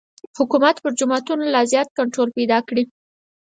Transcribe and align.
حکومت 0.37 0.75
پر 0.83 0.91
جوماتونو 0.99 1.45
لا 1.53 1.61
زیات 1.71 1.89
کنټرول 1.97 2.29
پیدا 2.37 2.59
کړي. 2.67 2.83